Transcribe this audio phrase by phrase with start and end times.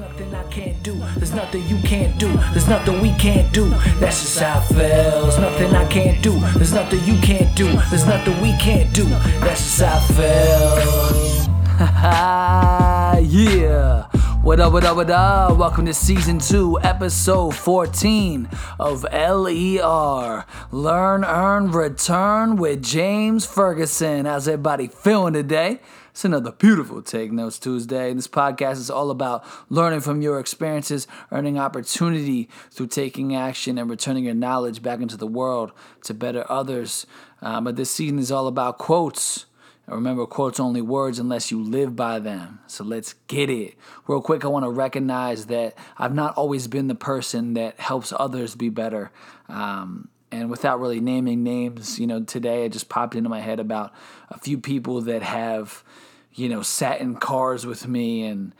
[0.00, 0.94] Nothing I can't do.
[1.16, 2.32] There's nothing you can't do.
[2.52, 3.68] There's nothing we can't do.
[4.00, 5.38] That's just how it feels.
[5.38, 6.32] Nothing I can't do.
[6.56, 7.66] There's nothing you can't do.
[7.90, 9.04] There's nothing we can't do.
[9.04, 11.46] That's just how it feels.
[13.34, 14.06] yeah.
[14.42, 15.58] What up, what up, what up?
[15.58, 18.48] Welcome to season two, episode 14
[18.80, 24.24] of LER Learn, Earn, Return with James Ferguson.
[24.24, 25.80] How's everybody feeling today?
[26.12, 28.10] It's another beautiful Take Notes Tuesday.
[28.10, 33.78] And This podcast is all about learning from your experiences, earning opportunity through taking action,
[33.78, 35.72] and returning your knowledge back into the world
[36.04, 37.06] to better others.
[37.40, 39.46] Uh, but this season is all about quotes.
[39.86, 42.60] And remember, quotes only words unless you live by them.
[42.66, 43.76] So let's get it.
[44.06, 48.12] Real quick, I want to recognize that I've not always been the person that helps
[48.14, 49.10] others be better.
[49.48, 53.60] Um, and without really naming names, you know, today it just popped into my head
[53.60, 53.92] about
[54.30, 55.84] a few people that have,
[56.32, 58.54] you know, sat in cars with me and,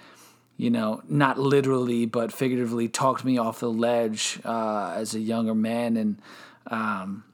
[0.57, 5.55] you know, not literally but figuratively talked me off the ledge uh, as a younger
[5.55, 5.97] man.
[5.97, 6.23] And
[6.67, 7.25] um,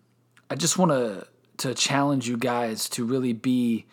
[0.49, 1.27] I just want to
[1.59, 3.85] to challenge you guys to really be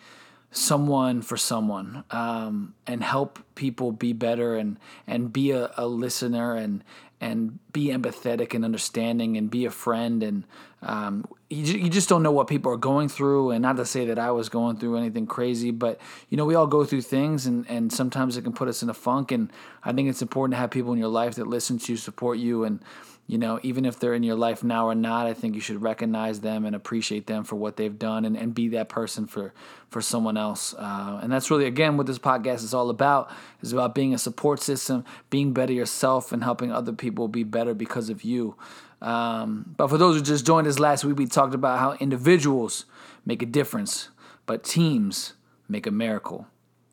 [0.52, 6.54] someone for someone um, and help people be better and and be a, a, listener
[6.54, 6.82] and
[7.20, 10.44] and be empathetic and understanding and be a friend and
[10.82, 13.50] um, you, you just don't know what people are going through.
[13.50, 16.54] And not to say that I was going through anything crazy but you know we
[16.54, 19.32] all go through things and and sometimes it can put us in a funk.
[19.32, 19.50] And
[19.82, 22.38] I think it's important to have people in your life that listen to you support
[22.38, 22.80] you and
[23.26, 25.82] you know, even if they're in your life now or not, I think you should
[25.82, 29.52] recognize them and appreciate them for what they've done and, and be that person for,
[29.88, 30.74] for someone else.
[30.74, 33.30] Uh, and that's really, again, what this podcast is all about,
[33.62, 37.74] is about being a support system, being better yourself and helping other people be better
[37.74, 38.54] because of you.
[39.02, 42.84] Um, but for those who just joined us last week, we talked about how individuals
[43.24, 44.08] make a difference,
[44.46, 45.34] but teams
[45.68, 46.46] make a miracle.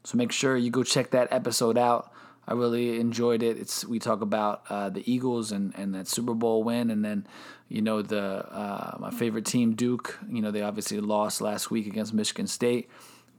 [0.03, 2.11] So make sure you go check that episode out.
[2.47, 3.57] I really enjoyed it.
[3.57, 7.25] It's we talk about uh, the Eagles and, and that Super Bowl win, and then
[7.69, 10.19] you know the uh, my favorite team Duke.
[10.29, 12.89] You know they obviously lost last week against Michigan State,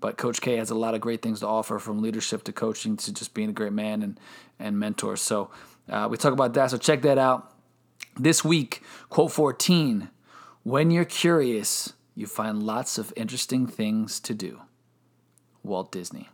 [0.00, 2.96] but Coach K has a lot of great things to offer from leadership to coaching
[2.98, 4.18] to just being a great man and
[4.58, 5.16] and mentor.
[5.16, 5.50] So
[5.90, 6.70] uh, we talk about that.
[6.70, 7.52] So check that out.
[8.18, 10.08] This week, quote fourteen:
[10.62, 14.62] When you're curious, you find lots of interesting things to do.
[15.62, 16.30] Walt Disney.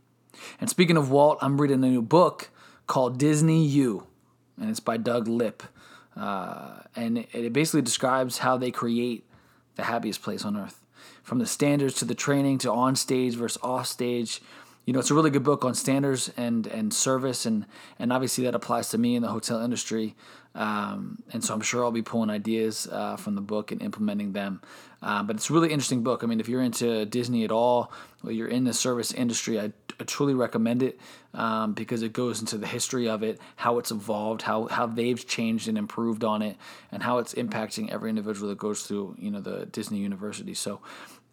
[0.60, 2.50] And speaking of Walt, I'm reading a new book
[2.90, 4.04] called Disney U,
[4.58, 5.62] and it's by Doug Lipp.
[6.16, 9.24] Uh, and it, it basically describes how they create
[9.76, 10.84] the happiest place on earth.
[11.22, 14.42] From the standards to the training to on stage versus off stage.
[14.90, 17.64] You know, it's a really good book on standards and, and service, and,
[18.00, 20.16] and obviously that applies to me in the hotel industry.
[20.56, 24.32] Um, and so I'm sure I'll be pulling ideas uh, from the book and implementing
[24.32, 24.60] them.
[25.00, 26.24] Uh, but it's a really interesting book.
[26.24, 27.92] I mean, if you're into Disney at all,
[28.24, 30.98] or you're in the service industry, I, I truly recommend it
[31.34, 35.24] um, because it goes into the history of it, how it's evolved, how how they've
[35.24, 36.56] changed and improved on it,
[36.90, 40.52] and how it's impacting every individual that goes through you know the Disney University.
[40.52, 40.80] So,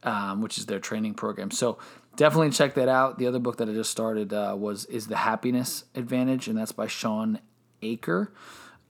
[0.03, 1.51] um, which is their training program.
[1.51, 1.77] So
[2.15, 3.17] definitely check that out.
[3.17, 6.71] The other book that I just started uh, was is the Happiness Advantage, and that's
[6.71, 7.39] by Shawn
[7.81, 8.31] Achor.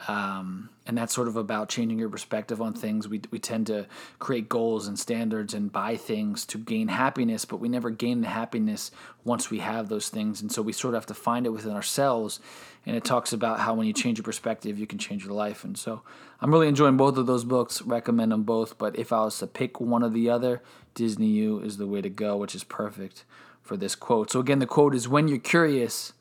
[0.08, 3.08] Um, and that's sort of about changing your perspective on things.
[3.08, 3.88] We, we tend to
[4.19, 8.28] create goals and standards and buy things to gain happiness, but we never gain the
[8.28, 8.91] happiness
[9.24, 10.41] once we have those things.
[10.41, 12.40] And so we sort of have to find it within ourselves.
[12.86, 15.63] And it talks about how when you change your perspective, you can change your life.
[15.63, 16.03] And so
[16.41, 18.78] I'm really enjoying both of those books, recommend them both.
[18.78, 20.62] But if I was to pick one or the other,
[20.94, 23.25] Disney U is the way to go, which is perfect
[23.63, 24.31] for this quote.
[24.31, 26.13] So again, the quote is When you're curious,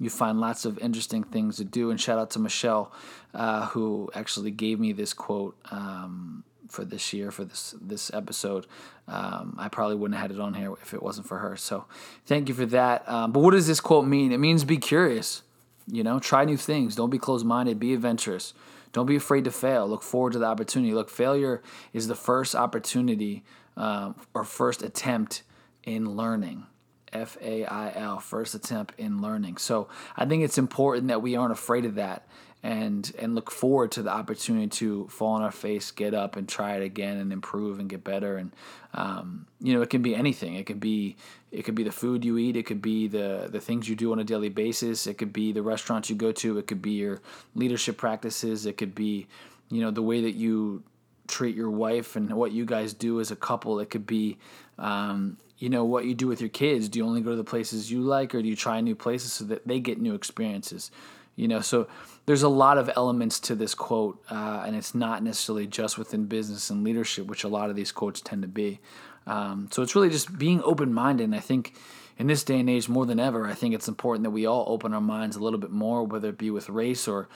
[0.00, 1.90] you find lots of interesting things to do.
[1.90, 2.92] And shout out to Michelle,
[3.34, 8.66] uh, who actually gave me this quote um, for this year for this this episode.
[9.06, 11.56] Um, I probably wouldn't have had it on here if it wasn't for her.
[11.56, 11.86] So
[12.26, 13.08] thank you for that.
[13.08, 14.32] Um, but what does this quote mean?
[14.32, 15.42] It means be curious.
[15.90, 16.94] You know, try new things.
[16.94, 17.78] Don't be closed minded.
[17.80, 18.52] Be adventurous.
[18.92, 19.88] Don't be afraid to fail.
[19.88, 20.92] Look forward to the opportunity.
[20.92, 23.44] Look, failure is the first opportunity
[23.76, 25.42] uh, or first attempt
[25.84, 26.66] in learning.
[27.12, 29.56] F A I L, first attempt in learning.
[29.56, 32.26] So I think it's important that we aren't afraid of that
[32.62, 36.48] and and look forward to the opportunity to fall on our face, get up, and
[36.48, 38.36] try it again, and improve and get better.
[38.36, 38.52] And
[38.94, 40.54] um, you know, it can be anything.
[40.54, 41.16] It could be
[41.52, 42.56] it could be the food you eat.
[42.56, 45.06] It could be the the things you do on a daily basis.
[45.06, 46.58] It could be the restaurants you go to.
[46.58, 47.20] It could be your
[47.54, 48.66] leadership practices.
[48.66, 49.28] It could be
[49.70, 50.82] you know the way that you
[51.28, 53.78] treat your wife and what you guys do as a couple.
[53.78, 54.38] It could be
[54.78, 56.88] um, you know what you do with your kids.
[56.88, 59.32] Do you only go to the places you like or do you try new places
[59.32, 60.90] so that they get new experiences?
[61.36, 61.88] You know so
[62.26, 66.26] there's a lot of elements to this quote uh, and it's not necessarily just within
[66.26, 68.80] business and leadership which a lot of these quotes tend to be.
[69.26, 71.74] Um, so it's really just being open-minded and i think
[72.18, 74.64] in this day and age more than ever, I think it's important that we all
[74.66, 77.28] open our minds a little bit more, whether it be with race or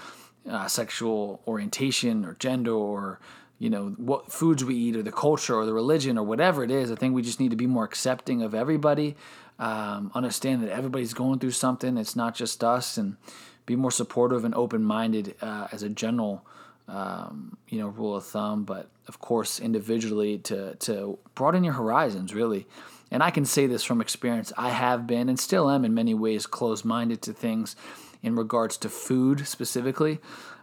[0.51, 3.21] uh, sexual orientation or gender or
[3.63, 6.71] you know what foods we eat or the culture or the religion or whatever it
[6.73, 6.91] is.
[6.91, 9.15] I think we just need to be more accepting of everybody.
[9.61, 11.97] Um, understand that everybody's going through something.
[11.97, 13.17] It's not just us, and
[13.65, 16.45] be more supportive and open minded uh, as a general.
[16.89, 22.35] Um, you know, rule of thumb, but of course, individually to to broaden your horizons,
[22.35, 22.67] really.
[23.13, 24.53] And I can say this from experience.
[24.59, 27.77] I have been and still am in many ways closed minded to things
[28.25, 30.19] in regards to food specifically.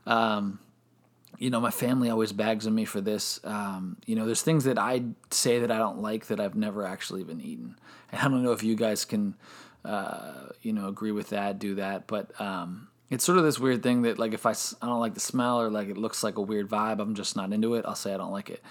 [0.05, 0.59] Um,
[1.39, 3.39] you know, my family always bags on me for this.
[3.45, 6.85] Um, you know, there's things that I say that I don't like that I've never
[6.85, 7.79] actually been eaten.
[8.11, 9.35] And I don't know if you guys can,
[9.85, 12.07] uh, you know, agree with that, do that.
[12.07, 14.51] But um, it's sort of this weird thing that, like, if I,
[14.81, 17.37] I don't like the smell or like it looks like a weird vibe, I'm just
[17.37, 17.85] not into it.
[17.87, 18.61] I'll say I don't like it.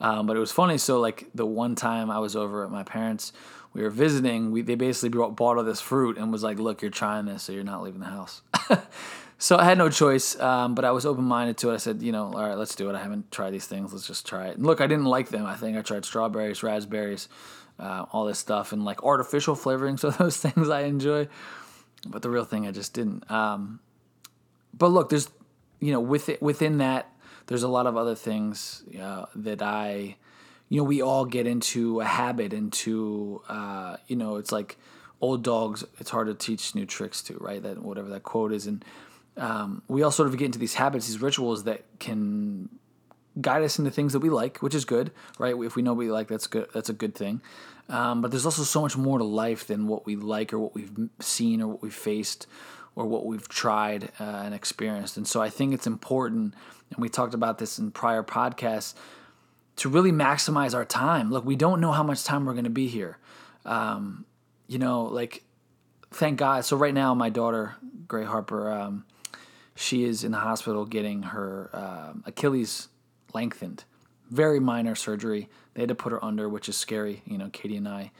[0.00, 0.78] Um, but it was funny.
[0.78, 3.32] So like the one time I was over at my parents,
[3.76, 4.50] we were visiting.
[4.50, 7.42] We they basically brought, bought all this fruit and was like, "Look, you're trying this,
[7.42, 8.40] so you're not leaving the house."
[9.38, 11.74] so I had no choice, um, but I was open minded to it.
[11.74, 12.94] I said, you know, all right, let's do it.
[12.94, 13.92] I haven't tried these things.
[13.92, 14.56] Let's just try it.
[14.56, 15.44] And look, I didn't like them.
[15.44, 17.28] I think I tried strawberries, raspberries,
[17.78, 21.28] uh, all this stuff, and like artificial flavorings of those things I enjoy.
[22.06, 23.30] But the real thing, I just didn't.
[23.30, 23.80] Um,
[24.72, 25.28] but look, there's,
[25.80, 27.12] you know, with it, within that
[27.46, 30.16] there's a lot of other things uh, that I,
[30.68, 34.76] you know, we all get into a habit, into, uh, you know, it's like
[35.20, 37.62] old dogs, it's hard to teach new tricks to, right?
[37.62, 38.66] That whatever that quote is.
[38.66, 38.84] And
[39.36, 42.68] um, we all sort of get into these habits, these rituals that can
[43.40, 45.54] guide us into things that we like, which is good, right?
[45.56, 46.68] If we know we like, that's good.
[46.72, 47.42] That's a good thing.
[47.88, 50.74] Um, but there's also so much more to life than what we like or what
[50.74, 50.90] we've
[51.20, 52.46] seen or what we've faced
[52.96, 55.16] or what we've tried uh, and experienced.
[55.16, 56.54] And so I think it's important,
[56.90, 58.94] and we talked about this in prior podcasts,
[59.76, 61.30] to really maximize our time.
[61.30, 63.18] Look, we don't know how much time we're going to be here.
[63.64, 64.24] Um,
[64.66, 65.44] you know, like,
[66.10, 66.64] thank God.
[66.64, 67.76] So right now, my daughter,
[68.08, 69.04] Gray Harper, um,
[69.74, 72.88] she is in the hospital getting her uh, Achilles
[73.34, 73.84] lengthened.
[74.30, 75.48] Very minor surgery.
[75.74, 77.22] They had to put her under, which is scary.
[77.26, 78.10] You know, Katie and I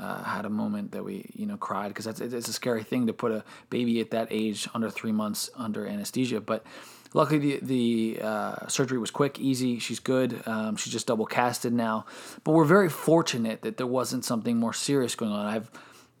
[0.00, 3.06] uh, had a moment that we you know cried because that's it's a scary thing
[3.06, 6.40] to put a baby at that age under three months under anesthesia.
[6.40, 6.64] But
[7.12, 9.78] luckily the the uh, surgery was quick, easy.
[9.78, 10.42] She's good.
[10.46, 12.06] Um, she's just double casted now.
[12.44, 15.44] But we're very fortunate that there wasn't something more serious going on.
[15.44, 15.70] I have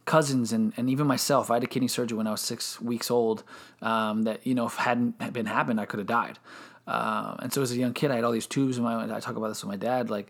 [0.04, 1.50] cousins and, and even myself.
[1.50, 3.44] I had a kidney surgery when I was six weeks old.
[3.80, 6.38] Um, that you know if hadn't been happened, I could have died.
[6.86, 9.04] Uh, and so as a young kid, I had all these tubes in my.
[9.04, 10.10] I talk about this with my dad.
[10.10, 10.28] Like,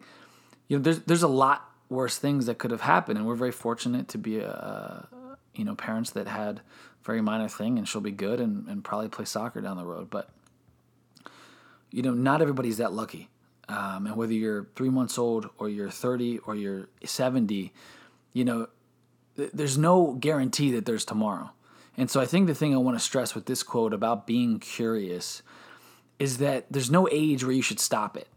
[0.69, 3.19] you know, there's there's a lot worse things that could have happened.
[3.19, 5.07] And we're very fortunate to be, a,
[5.55, 6.63] you know, parents that had
[7.03, 10.09] very minor thing, and she'll be good and, and probably play soccer down the road.
[10.09, 10.31] But
[11.91, 13.29] you know, not everybody's that lucky.
[13.69, 17.73] Um, and whether you're three months old or you're 30 or you're 70,
[18.33, 18.69] you know,
[19.37, 21.51] th- there's no guarantee that there's tomorrow.
[21.97, 24.59] And so I think the thing I want to stress with this quote about being
[24.59, 25.43] curious
[26.19, 28.29] is that there's no age where you should stop it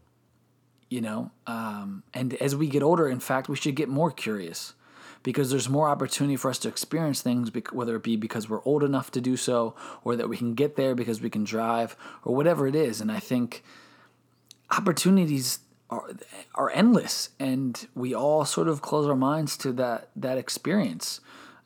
[0.94, 4.74] you know um, and as we get older in fact we should get more curious
[5.24, 8.84] because there's more opportunity for us to experience things whether it be because we're old
[8.84, 9.74] enough to do so
[10.04, 13.00] or that we can get there because we can drive or whatever it is.
[13.00, 13.64] And i think
[14.70, 15.58] opportunities
[15.90, 16.10] are,
[16.54, 21.20] are endless and we all sort of close our minds to that that experience.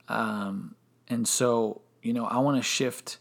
[0.08, 0.74] Um,
[1.06, 3.18] and so you know i want to shift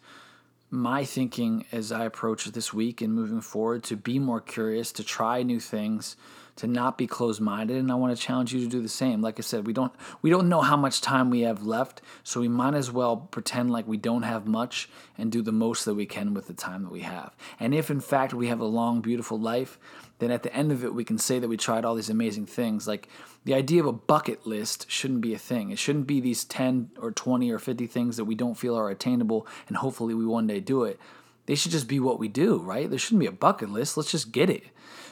[0.69, 5.04] my thinking as I approach this week and moving forward to be more curious, to
[5.04, 6.18] try new things,
[6.57, 9.21] to not be closed-minded, and I want to challenge you to do the same.
[9.21, 12.42] Like I said, we don't we don't know how much time we have left, so
[12.42, 15.95] we might as well pretend like we don't have much and do the most that
[15.95, 17.35] we can with the time that we have.
[17.59, 19.80] And if in fact we have a long beautiful life,
[20.19, 22.47] then at the end of it we can say that we tried all these amazing
[22.47, 22.87] things.
[22.87, 23.07] Like
[23.45, 25.69] the idea of a bucket list shouldn't be a thing.
[25.69, 28.90] It shouldn't be these 10 or 20 or 50 things that we don't feel are
[28.90, 30.99] attainable and hopefully we one day do it.
[31.45, 32.90] They should just be what we do, right?
[32.90, 33.95] There shouldn't be a bucket list.
[33.95, 34.64] Let's just get it.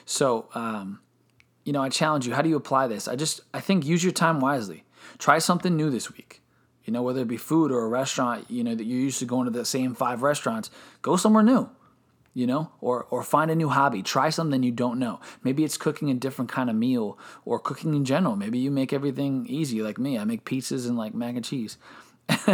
[0.06, 1.00] So, um,
[1.66, 2.34] you know, I challenge you.
[2.34, 3.08] How do you apply this?
[3.08, 4.86] I just, I think use your time wisely.
[5.18, 6.42] Try something new this week.
[6.86, 9.26] You know, whether it be food or a restaurant, you know, that you're used to
[9.26, 10.70] going to the same five restaurants,
[11.02, 11.70] go somewhere new
[12.36, 15.78] you know or or find a new hobby try something you don't know maybe it's
[15.78, 19.82] cooking a different kind of meal or cooking in general maybe you make everything easy
[19.82, 21.78] like me i make pizzas and like mac and cheese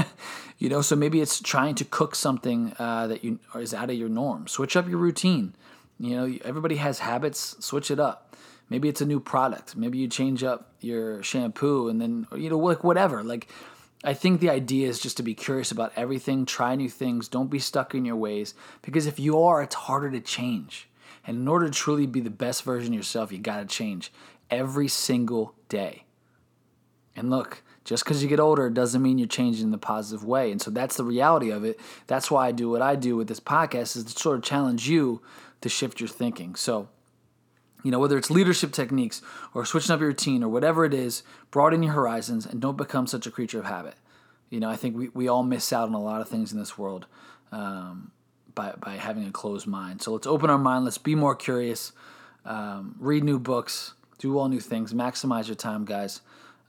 [0.60, 3.96] you know so maybe it's trying to cook something uh, that you is out of
[3.96, 5.54] your norm switch up your routine
[6.00, 8.36] you know everybody has habits switch it up
[8.72, 12.58] maybe it's a new product maybe you change up your shampoo and then you know
[12.58, 13.48] like whatever like
[14.04, 17.52] I think the idea is just to be curious about everything, try new things, don't
[17.52, 20.90] be stuck in your ways, because if you are, it's harder to change.
[21.24, 24.12] And in order to truly be the best version of yourself, you got to change
[24.50, 26.06] every single day.
[27.16, 30.52] And look, Just because you get older doesn't mean you're changing in the positive way.
[30.52, 31.80] And so that's the reality of it.
[32.08, 34.88] That's why I do what I do with this podcast is to sort of challenge
[34.88, 35.22] you
[35.62, 36.56] to shift your thinking.
[36.56, 36.90] So,
[37.84, 39.22] you know, whether it's leadership techniques
[39.54, 43.08] or switching up your routine or whatever it is, broaden your horizons and don't become
[43.08, 43.96] such a creature of habit.
[44.50, 46.60] You know, I think we, we all miss out on a lot of things in
[46.60, 47.08] this world
[47.52, 48.12] um,
[48.54, 50.02] by, by having a closed mind.
[50.02, 50.86] So let's open our mind.
[50.86, 51.94] Let's be more curious.
[52.46, 53.94] Um, read new books.
[54.18, 54.94] Do all new things.
[54.94, 56.22] Maximize your time, guys.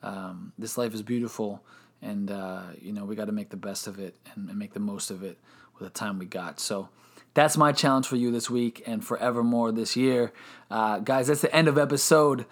[0.02, 1.62] Um, this life is beautiful,
[2.00, 4.72] and uh, you know we got to make the best of it and, and, make
[4.72, 5.38] the most of it
[5.78, 6.58] with the time we got.
[6.58, 6.88] So
[7.34, 10.32] that's my challenge for you this week and forevermore this year,
[10.70, 11.28] uh, guys.
[11.28, 12.46] That's the end of episode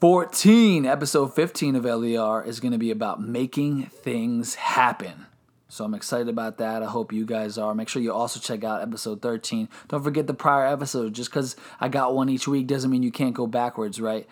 [0.00, 0.86] 14.
[0.86, 5.26] Episode 15 of LER is going to be about making things happen.
[5.68, 6.82] So I'm excited about that.
[6.82, 7.74] I hope you guys are.
[7.74, 9.68] Make sure you also check out episode 13.
[9.88, 11.14] Don't forget the prior episode.
[11.14, 14.26] Just because I got one each week doesn't mean you can't go backwards, right?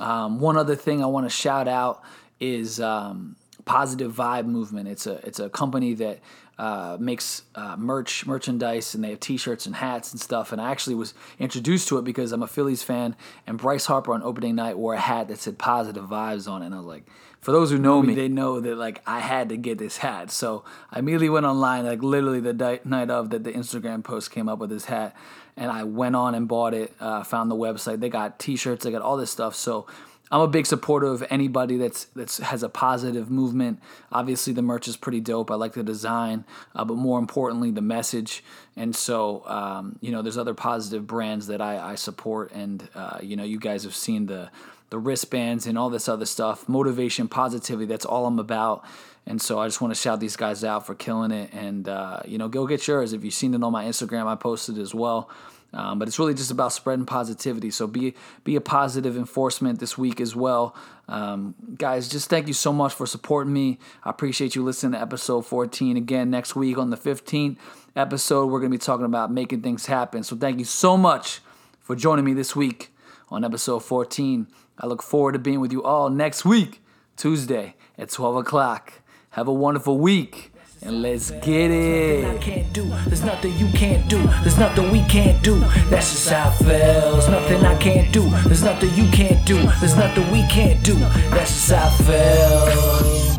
[0.00, 2.02] Um, one other thing I want to shout out
[2.40, 4.88] is um, Positive Vibe Movement.
[4.88, 6.20] It's a it's a company that
[6.56, 10.52] uh, makes uh, merch, merchandise, and they have T-shirts and hats and stuff.
[10.52, 13.14] And I actually was introduced to it because I'm a Phillies fan,
[13.46, 16.66] and Bryce Harper on opening night wore a hat that said "Positive Vibes" on it,
[16.66, 17.06] and I was like,
[17.40, 20.30] for those who know me, they know that like I had to get this hat.
[20.30, 24.30] So I immediately went online, like literally the di- night of that the Instagram post
[24.30, 25.14] came up with this hat,
[25.56, 26.94] and I went on and bought it.
[27.00, 28.00] Uh, found the website.
[28.00, 28.84] They got T-shirts.
[28.84, 29.54] They got all this stuff.
[29.54, 29.86] So
[30.30, 33.80] I'm a big supporter of anybody that's that's has a positive movement.
[34.10, 35.50] Obviously, the merch is pretty dope.
[35.50, 38.42] I like the design, uh, but more importantly, the message.
[38.76, 43.18] And so, um, you know, there's other positive brands that I, I support, and uh,
[43.22, 44.50] you know, you guys have seen the
[44.90, 47.86] the wristbands and all this other stuff, motivation, positivity.
[47.86, 48.84] That's all I'm about.
[49.28, 51.52] And so I just want to shout these guys out for killing it.
[51.52, 53.12] And uh, you know, go get yours.
[53.12, 55.30] If you've seen it on my Instagram, I posted as well.
[55.72, 57.70] Um, but it's really just about spreading positivity.
[57.70, 60.74] So be be a positive enforcement this week as well,
[61.08, 62.08] um, guys.
[62.08, 63.78] Just thank you so much for supporting me.
[64.04, 67.58] I appreciate you listening to episode 14 again next week on the 15th
[67.94, 68.46] episode.
[68.46, 70.22] We're gonna be talking about making things happen.
[70.22, 71.40] So thank you so much
[71.80, 72.92] for joining me this week
[73.28, 74.46] on episode 14.
[74.78, 76.82] I look forward to being with you all next week,
[77.16, 78.92] Tuesday at 12 o'clock.
[79.30, 80.52] Have a wonderful week.
[80.82, 82.22] And let's get it.
[82.22, 82.84] Nothing I can't do.
[83.06, 84.22] There's nothing you can't do.
[84.42, 85.58] There's nothing we can't do.
[85.88, 87.28] That's just how it feels.
[87.28, 88.28] Nothing I can't do.
[88.44, 89.56] There's nothing you can't do.
[89.80, 90.94] There's nothing we can't do.
[91.30, 93.36] That's just how it feels.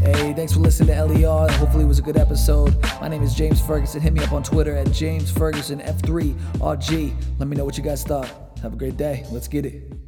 [0.00, 1.50] Hey, thanks for listening to LER.
[1.52, 2.80] Hopefully, it was a good episode.
[3.00, 4.00] My name is James Ferguson.
[4.00, 7.14] Hit me up on Twitter at James Ferguson F3RG.
[7.38, 8.32] Let me know what you guys thought.
[8.62, 9.26] Have a great day.
[9.30, 10.07] Let's get it.